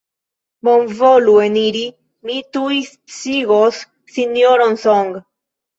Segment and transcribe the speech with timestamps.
[0.67, 1.83] Bonvolu eniri;
[2.31, 5.19] mi tuj sciigos Sinjoron Song.